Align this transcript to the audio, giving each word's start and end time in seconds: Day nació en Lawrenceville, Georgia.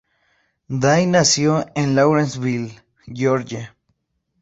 Day 0.79 1.05
nació 1.05 1.63
en 1.75 1.93
Lawrenceville, 1.95 2.81
Georgia. 3.05 3.75